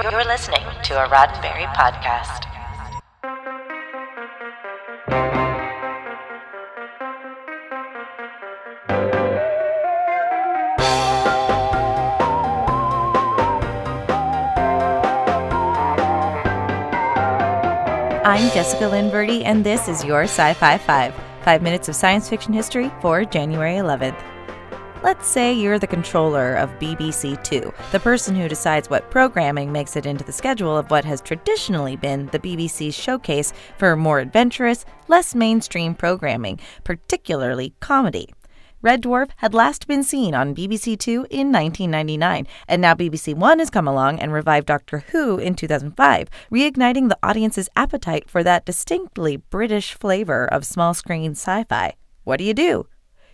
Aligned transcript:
You're 0.00 0.24
listening 0.24 0.62
to 0.84 1.04
a 1.04 1.08
Roddenberry 1.08 1.66
podcast. 1.74 2.46
I'm 18.24 18.52
Jessica 18.52 18.86
Lynn 18.86 19.10
Verdi, 19.10 19.44
and 19.44 19.66
this 19.66 19.88
is 19.88 20.04
your 20.04 20.22
Sci 20.22 20.52
Fi 20.54 20.78
5, 20.78 21.14
five 21.42 21.60
minutes 21.60 21.88
of 21.88 21.96
science 21.96 22.28
fiction 22.28 22.52
history 22.52 22.92
for 23.00 23.24
January 23.24 23.74
11th. 23.74 24.37
Let's 25.00 25.28
say 25.28 25.52
you're 25.52 25.78
the 25.78 25.86
controller 25.86 26.56
of 26.56 26.76
BBC 26.80 27.40
Two, 27.44 27.72
the 27.92 28.00
person 28.00 28.34
who 28.34 28.48
decides 28.48 28.90
what 28.90 29.12
programming 29.12 29.70
makes 29.70 29.94
it 29.94 30.06
into 30.06 30.24
the 30.24 30.32
schedule 30.32 30.76
of 30.76 30.90
what 30.90 31.04
has 31.04 31.20
traditionally 31.20 31.94
been 31.94 32.26
the 32.26 32.40
BBC's 32.40 32.96
showcase 32.96 33.52
for 33.78 33.94
more 33.94 34.18
adventurous, 34.18 34.84
less 35.06 35.36
mainstream 35.36 35.94
programming, 35.94 36.58
particularly 36.82 37.74
comedy. 37.78 38.28
Red 38.82 39.02
Dwarf 39.02 39.30
had 39.36 39.54
last 39.54 39.86
been 39.86 40.02
seen 40.02 40.34
on 40.34 40.54
BBC 40.54 40.98
Two 40.98 41.28
in 41.30 41.52
1999, 41.52 42.48
and 42.66 42.82
now 42.82 42.94
BBC 42.94 43.36
One 43.36 43.60
has 43.60 43.70
come 43.70 43.86
along 43.86 44.18
and 44.18 44.32
revived 44.32 44.66
Doctor 44.66 45.04
Who 45.12 45.38
in 45.38 45.54
2005, 45.54 46.28
reigniting 46.50 47.08
the 47.08 47.18
audience's 47.22 47.68
appetite 47.76 48.28
for 48.28 48.42
that 48.42 48.66
distinctly 48.66 49.36
British 49.36 49.94
flavor 49.94 50.44
of 50.44 50.66
small 50.66 50.92
screen 50.92 51.32
sci 51.32 51.62
fi. 51.64 51.94
What 52.24 52.38
do 52.38 52.44
you 52.44 52.52
do? 52.52 52.86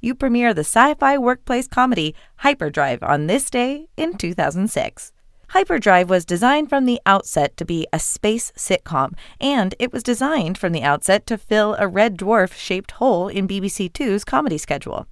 You 0.00 0.14
premiere 0.14 0.54
the 0.54 0.60
sci 0.60 0.94
fi 0.94 1.18
workplace 1.18 1.66
comedy 1.66 2.14
Hyperdrive 2.36 3.02
on 3.02 3.26
this 3.26 3.50
day 3.50 3.88
in 3.96 4.16
2006. 4.16 5.12
Hyperdrive 5.48 6.10
was 6.10 6.24
designed 6.24 6.68
from 6.68 6.84
the 6.84 7.00
outset 7.06 7.56
to 7.56 7.64
be 7.64 7.86
a 7.92 7.98
space 7.98 8.52
sitcom, 8.52 9.14
and 9.40 9.74
it 9.78 9.92
was 9.92 10.02
designed 10.02 10.58
from 10.58 10.72
the 10.72 10.82
outset 10.82 11.26
to 11.26 11.38
fill 11.38 11.74
a 11.78 11.88
red 11.88 12.16
dwarf 12.18 12.52
shaped 12.52 12.92
hole 12.92 13.28
in 13.28 13.48
BBC 13.48 13.92
Two's 13.92 14.24
comedy 14.24 14.58
schedule. 14.58 15.06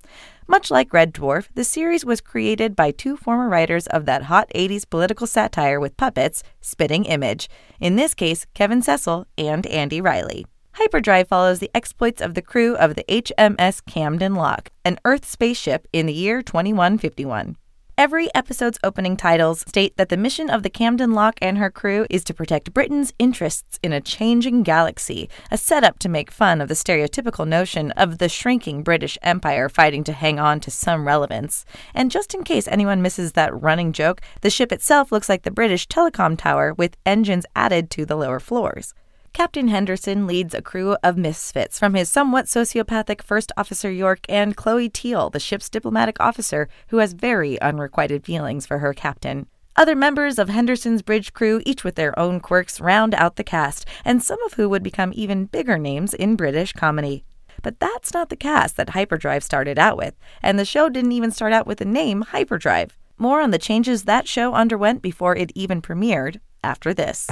Much 0.46 0.70
like 0.70 0.92
Red 0.92 1.12
Dwarf, 1.12 1.48
the 1.55 1.64
series 1.64 2.05
was 2.05 2.20
created 2.20 2.77
by 2.77 2.92
two 2.92 3.16
former 3.16 3.48
writers 3.48 3.89
of 3.89 4.05
that 4.05 4.24
hot 4.24 4.48
80s 4.55 4.89
political 4.89 5.27
satire 5.27 5.80
with 5.80 5.96
puppets, 5.96 6.44
Spitting 6.61 7.05
Image, 7.06 7.48
in 7.80 7.96
this 7.96 8.14
case, 8.14 8.46
Kevin 8.55 8.80
Cecil 8.80 9.27
and 9.36 9.66
Andy 9.66 10.00
Riley. 10.00 10.46
Hyperdrive 10.78 11.27
follows 11.27 11.58
the 11.58 11.70
exploits 11.74 12.20
of 12.20 12.34
the 12.34 12.42
crew 12.42 12.77
of 12.77 12.96
the 12.96 13.05
HMS 13.05 13.82
Camden 13.86 14.34
Lock, 14.34 14.69
an 14.84 14.98
Earth 15.06 15.24
spaceship 15.24 15.88
in 15.91 16.05
the 16.05 16.12
year 16.12 16.42
2151. 16.42 17.56
Every 17.96 18.28
episode's 18.34 18.78
opening 18.84 19.16
titles 19.16 19.64
state 19.66 19.96
that 19.96 20.10
the 20.10 20.18
mission 20.18 20.50
of 20.50 20.62
the 20.62 20.68
Camden 20.68 21.12
Lock 21.12 21.38
and 21.41 21.56
her 21.56 21.70
crew 21.70 22.06
is 22.10 22.22
to 22.24 22.34
protect 22.34 22.74
Britain's 22.74 23.14
interests 23.18 23.78
in 23.83 23.94
a 23.94 24.02
changing 24.02 24.64
galaxy, 24.64 25.30
a 25.50 25.56
setup 25.56 25.98
to 26.00 26.10
make 26.10 26.30
fun 26.30 26.60
of 26.60 26.68
the 26.68 26.74
stereotypical 26.74 27.48
notion 27.48 27.90
of 27.92 28.18
the 28.18 28.28
shrinking 28.28 28.83
British 28.83 29.16
Empire 29.22 29.70
fighting 29.70 30.05
to 30.05 30.12
hang 30.12 30.38
on 30.38 30.61
to 30.61 30.70
some 30.70 31.06
relevance. 31.06 31.64
And 31.94 32.11
just 32.11 32.34
in 32.34 32.44
case 32.44 32.68
anyone 32.68 33.00
misses 33.00 33.33
that 33.33 33.62
running 33.62 33.94
joke, 33.94 34.20
the 34.42 34.50
ship 34.50 34.70
itself 34.72 35.11
looks 35.11 35.30
like 35.30 35.44
the 35.44 35.50
British 35.50 35.88
telecom 35.88 36.36
tower 36.36 36.74
with 36.74 36.98
engines 37.06 37.46
added 37.56 37.90
to 37.92 38.05
the 38.05 38.16
lower 38.16 38.40
floors. 38.40 38.92
Captain 39.37 39.69
Henderson 39.69 40.27
leads 40.27 40.55
a 40.55 40.62
crew 40.62 40.97
of 41.03 41.19
misfits 41.19 41.79
from 41.79 41.92
his 41.92 42.09
somewhat 42.09 42.47
sociopathic 42.47 43.20
First 43.20 43.53
Officer 43.59 43.91
York 43.91 44.20
and 44.31 44.56
Chloe 44.56 44.89
Teal, 44.89 45.29
the 45.29 45.39
ship's 45.39 45.69
diplomatic 45.69 46.19
officer, 46.19 46.70
who 46.89 46.97
has 46.97 47.12
very 47.12 47.61
unrequited 47.61 48.25
feelings 48.25 48.64
for 48.64 48.79
her 48.79 48.95
captain. 48.95 49.47
Other 49.77 49.95
members 49.95 50.39
of 50.39 50.48
Henderson's 50.48 51.03
bridge 51.03 51.34
crew, 51.34 51.61
each 51.67 51.84
with 51.84 51.97
their 51.97 52.19
own 52.19 52.41
quirks, 52.41 52.81
round 52.81 53.14
out 53.14 53.37
the 53.37 53.45
cast, 53.45 53.87
and 54.07 54.23
some 54.23 54.42
of 54.45 54.55
who 54.55 54.70
would 54.70 54.83
become 54.83 55.13
even 55.14 55.45
bigger 55.45 55.77
names 55.77 56.14
in 56.14 56.35
British 56.35 56.73
comedy. 56.73 57.23
But 57.63 57.79
that's 57.79 58.14
not 58.14 58.30
the 58.30 58.36
cast 58.36 58.79
that 58.79 58.89
Hyperdrive 58.89 59.45
started 59.45 59.79
out 59.79 59.98
with, 59.98 60.14
and 60.42 60.58
the 60.58 60.64
show 60.64 60.89
didn't 60.89 61.13
even 61.13 61.30
start 61.30 61.52
out 61.52 61.67
with 61.67 61.77
the 61.77 61.85
name 61.85 62.23
Hyperdrive. 62.23 62.96
More 63.19 63.42
on 63.42 63.51
the 63.51 63.58
changes 63.58 64.05
that 64.05 64.27
show 64.27 64.55
underwent 64.55 65.02
before 65.02 65.36
it 65.36 65.52
even 65.55 65.83
premiered 65.83 66.41
after 66.64 66.95
this. 66.95 67.29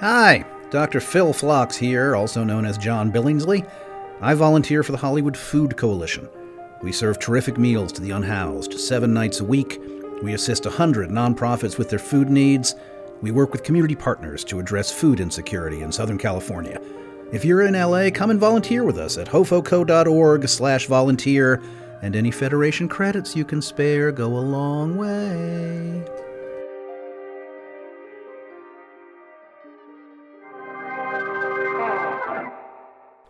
Hi, 0.00 0.44
Dr. 0.70 1.00
Phil 1.00 1.32
Phlox 1.32 1.76
here, 1.76 2.14
also 2.14 2.44
known 2.44 2.64
as 2.64 2.78
John 2.78 3.10
Billingsley. 3.10 3.68
I 4.20 4.34
volunteer 4.34 4.84
for 4.84 4.92
the 4.92 4.98
Hollywood 4.98 5.36
Food 5.36 5.76
Coalition. 5.76 6.28
We 6.84 6.92
serve 6.92 7.18
terrific 7.18 7.58
meals 7.58 7.90
to 7.92 8.00
the 8.00 8.12
unhoused 8.12 8.78
seven 8.78 9.12
nights 9.12 9.40
a 9.40 9.44
week. 9.44 9.82
We 10.22 10.34
assist 10.34 10.66
100 10.66 11.10
nonprofits 11.10 11.78
with 11.78 11.90
their 11.90 11.98
food 11.98 12.30
needs. 12.30 12.76
We 13.22 13.32
work 13.32 13.50
with 13.50 13.64
community 13.64 13.96
partners 13.96 14.44
to 14.44 14.60
address 14.60 14.92
food 14.92 15.18
insecurity 15.18 15.82
in 15.82 15.90
Southern 15.90 16.18
California. 16.18 16.80
If 17.32 17.44
you're 17.44 17.62
in 17.62 17.74
LA, 17.74 18.10
come 18.14 18.30
and 18.30 18.38
volunteer 18.38 18.84
with 18.84 18.98
us 18.98 19.18
at 19.18 19.26
hofoco.org 19.26 20.48
slash 20.48 20.86
volunteer, 20.86 21.60
and 22.02 22.14
any 22.14 22.30
Federation 22.30 22.88
credits 22.88 23.34
you 23.34 23.44
can 23.44 23.60
spare 23.60 24.12
go 24.12 24.26
a 24.26 24.38
long 24.38 24.96
way. 24.96 26.17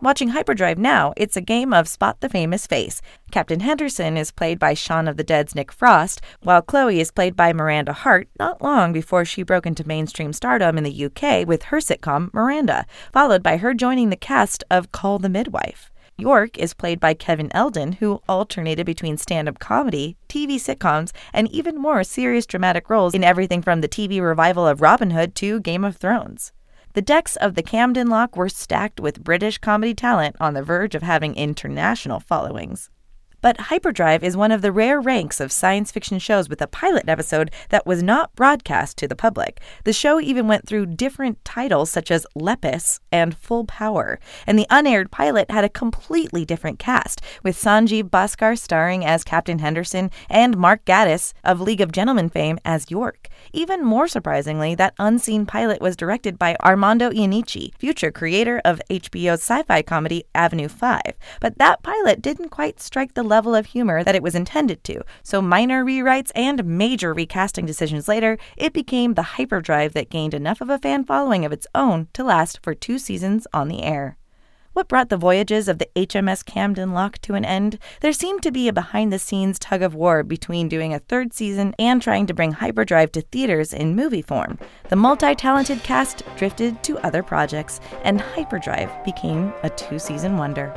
Watching 0.01 0.29
Hyperdrive 0.29 0.77
now, 0.77 1.13
it's 1.17 1.35
a 1.35 1.41
game 1.41 1.73
of 1.73 1.85
spot 1.85 2.21
the 2.21 2.29
famous 2.29 2.65
face. 2.65 3.01
Captain 3.31 3.59
Henderson 3.59 4.15
is 4.15 4.31
played 4.31 4.57
by 4.57 4.73
Shaun 4.73 5.09
of 5.09 5.17
the 5.17 5.25
Dead's 5.25 5.55
Nick 5.55 5.73
Frost, 5.73 6.21
while 6.41 6.61
Chloe 6.61 7.01
is 7.01 7.11
played 7.11 7.35
by 7.35 7.51
Miranda 7.51 7.91
Hart 7.91 8.29
not 8.39 8.61
long 8.61 8.93
before 8.93 9.25
she 9.25 9.43
broke 9.43 9.65
into 9.65 9.85
mainstream 9.85 10.31
stardom 10.31 10.77
in 10.77 10.85
the 10.85 11.05
UK 11.05 11.45
with 11.45 11.63
her 11.63 11.79
sitcom 11.79 12.33
Miranda, 12.33 12.85
followed 13.11 13.43
by 13.43 13.57
her 13.57 13.73
joining 13.73 14.09
the 14.09 14.15
cast 14.15 14.63
of 14.71 14.93
Call 14.93 15.19
the 15.19 15.27
Midwife. 15.27 15.91
York 16.17 16.57
is 16.57 16.73
played 16.73 17.01
by 17.01 17.13
Kevin 17.13 17.51
Eldon, 17.53 17.93
who 17.93 18.21
alternated 18.29 18.85
between 18.85 19.17
stand 19.17 19.49
up 19.49 19.59
comedy, 19.59 20.15
TV 20.29 20.55
sitcoms, 20.55 21.11
and 21.33 21.51
even 21.51 21.75
more 21.75 22.05
serious 22.05 22.45
dramatic 22.45 22.89
roles 22.89 23.13
in 23.13 23.23
everything 23.25 23.61
from 23.61 23.81
the 23.81 23.89
TV 23.89 24.21
revival 24.21 24.65
of 24.65 24.79
Robin 24.81 25.11
Hood 25.11 25.35
to 25.35 25.59
Game 25.59 25.83
of 25.83 25.97
Thrones. 25.97 26.53
The 26.93 27.01
decks 27.03 27.35
of 27.35 27.53
the 27.53 27.61
Camden 27.61 28.07
Lock 28.07 28.35
were 28.35 28.49
stacked 28.49 28.99
with 28.99 29.23
British 29.23 29.59
comedy 29.59 29.93
talent 29.93 30.35
on 30.39 30.55
the 30.55 30.63
verge 30.63 30.95
of 30.95 31.03
having 31.03 31.35
international 31.35 32.19
followings. 32.19 32.89
But 33.41 33.59
Hyperdrive 33.61 34.23
is 34.23 34.35
one 34.35 34.51
of 34.51 34.61
the 34.61 34.71
rare 34.71 34.99
ranks 34.99 35.39
of 35.39 35.51
science 35.51 35.91
fiction 35.91 36.19
shows 36.19 36.49
with 36.49 36.61
a 36.61 36.67
pilot 36.67 37.07
episode 37.07 37.51
that 37.69 37.85
was 37.85 38.03
not 38.03 38.35
broadcast 38.35 38.97
to 38.97 39.07
the 39.07 39.15
public. 39.15 39.61
The 39.85 39.93
show 39.93 40.19
even 40.19 40.47
went 40.47 40.67
through 40.67 40.87
different 40.87 41.43
titles 41.45 41.89
such 41.89 42.11
as 42.11 42.27
Lepus 42.35 42.99
and 43.11 43.37
Full 43.37 43.65
Power, 43.65 44.19
and 44.45 44.59
the 44.59 44.67
unaired 44.69 45.11
pilot 45.11 45.49
had 45.51 45.63
a 45.63 45.69
completely 45.69 46.43
different 46.45 46.79
cast, 46.79 47.21
with 47.43 47.55
Sanjeev 47.55 48.09
Bhaskar 48.09 48.57
starring 48.57 49.05
as 49.05 49.23
Captain 49.23 49.59
Henderson 49.59 50.11
and 50.29 50.57
Mark 50.57 50.83
Gatiss 50.85 51.33
of 51.43 51.61
League 51.61 51.81
of 51.81 51.91
Gentlemen 51.91 52.29
fame 52.29 52.59
as 52.65 52.91
York. 52.91 53.27
Even 53.53 53.85
more 53.85 54.07
surprisingly, 54.07 54.75
that 54.75 54.93
unseen 54.99 55.45
pilot 55.45 55.81
was 55.81 55.95
directed 55.95 56.37
by 56.37 56.57
Armando 56.63 57.09
Iannucci, 57.09 57.73
future 57.77 58.11
creator 58.11 58.61
of 58.65 58.81
HBO's 58.89 59.41
sci-fi 59.41 59.81
comedy 59.81 60.25
Avenue 60.35 60.67
5. 60.67 61.01
But 61.39 61.57
that 61.57 61.81
pilot 61.83 62.21
didn't 62.21 62.49
quite 62.49 62.81
strike 62.81 63.13
the 63.13 63.23
level 63.29 63.55
of 63.55 63.67
humor 63.67 64.03
that 64.03 64.15
it 64.15 64.23
was 64.23 64.35
intended 64.35 64.83
to, 64.83 65.01
so 65.23 65.41
minor 65.41 65.85
rewrites 65.85 66.31
and 66.35 66.65
major 66.65 67.13
recasting 67.13 67.65
decisions 67.65 68.09
later, 68.09 68.37
it 68.57 68.73
became 68.73 69.13
the 69.13 69.37
hyperdrive 69.37 69.93
that 69.93 70.09
gained 70.09 70.33
enough 70.33 70.59
of 70.59 70.69
a 70.69 70.77
fan 70.77 71.05
following 71.05 71.45
of 71.45 71.53
its 71.53 71.67
own 71.73 72.09
to 72.11 72.23
last 72.23 72.59
for 72.61 72.73
two 72.73 72.99
seasons 72.99 73.47
on 73.53 73.69
the 73.69 73.83
air. 73.83 74.17
What 74.73 74.87
brought 74.87 75.09
the 75.09 75.17
voyages 75.17 75.67
of 75.67 75.79
the 75.79 75.89
HMS 75.95 76.45
Camden 76.45 76.93
Lock 76.93 77.17
to 77.23 77.33
an 77.33 77.43
end? 77.43 77.79
There 78.01 78.13
seemed 78.13 78.43
to 78.43 78.51
be 78.51 78.67
a 78.67 78.73
behind 78.73 79.11
the 79.11 79.19
scenes 79.19 79.59
tug 79.59 79.81
of 79.81 79.95
war 79.95 80.23
between 80.23 80.69
doing 80.69 80.93
a 80.93 80.99
third 80.99 81.33
season 81.33 81.75
and 81.77 82.01
trying 82.01 82.27
to 82.27 82.33
bring 82.33 82.53
Hyperdrive 82.53 83.11
to 83.13 83.21
theaters 83.21 83.73
in 83.73 83.95
movie 83.95 84.21
form. 84.21 84.57
The 84.89 84.95
multi 84.95 85.35
talented 85.35 85.83
cast 85.83 86.23
drifted 86.37 86.81
to 86.83 86.99
other 86.99 87.23
projects, 87.23 87.81
and 88.03 88.21
Hyperdrive 88.21 89.03
became 89.03 89.51
a 89.63 89.69
two 89.69 89.99
season 89.99 90.37
wonder. 90.37 90.73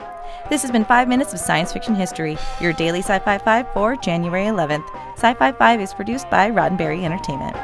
This 0.48 0.62
has 0.62 0.70
been 0.70 0.84
5 0.84 1.08
Minutes 1.08 1.32
of 1.32 1.40
Science 1.40 1.72
Fiction 1.72 1.94
History, 1.94 2.36
your 2.60 2.72
daily 2.72 3.00
Sci 3.00 3.18
Fi 3.20 3.38
5 3.38 3.72
for 3.72 3.96
January 3.96 4.44
11th. 4.44 4.88
Sci 5.16 5.34
Fi 5.34 5.52
5 5.52 5.80
is 5.80 5.94
produced 5.94 6.28
by 6.30 6.50
Roddenberry 6.50 7.04
Entertainment. 7.04 7.56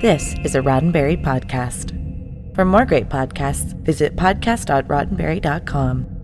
This 0.00 0.36
is 0.44 0.54
a 0.54 0.60
Roddenberry 0.60 1.20
podcast. 1.20 1.90
For 2.54 2.64
more 2.64 2.86
great 2.86 3.08
podcasts, 3.08 3.74
visit 3.82 4.14
podcast.roddenberry.com. 4.14 6.17